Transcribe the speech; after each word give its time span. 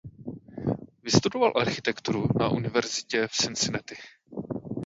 Vystudoval 1.03 1.51
architekturu 1.55 2.27
na 2.39 2.49
universitě 2.49 3.27
v 3.27 3.31
Cincinnati. 3.31 3.95